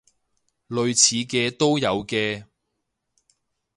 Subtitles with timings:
[0.67, 2.45] 類似嘅都有嘅